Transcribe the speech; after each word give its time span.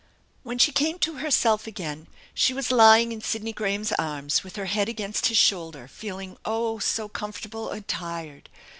When 0.41 0.57
she 0.57 0.71
came 0.71 0.97
to 0.97 1.17
herself 1.17 1.67
again 1.67 2.07
she 2.33 2.55
was 2.55 2.71
lying 2.71 3.11
in 3.11 3.21
Sidney 3.21 3.53
Graham's 3.53 3.91
arms 3.99 4.43
with 4.43 4.55
her 4.55 4.65
head 4.65 4.89
against 4.89 5.27
his 5.27 5.37
shoulder 5.37 5.87
feeling 5.87 6.39
oh, 6.43 6.79
so 6.79 7.07
comfortable 7.07 7.69
and 7.69 7.87
tired. 7.87 8.49